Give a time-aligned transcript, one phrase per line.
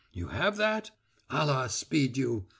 [0.11, 0.89] You have that?
[1.29, 2.47] Allah speed you.